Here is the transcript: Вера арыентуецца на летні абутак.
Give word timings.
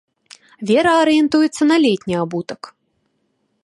Вера 0.69 0.93
арыентуецца 1.01 1.63
на 1.71 1.75
летні 1.85 2.15
абутак. 2.25 2.61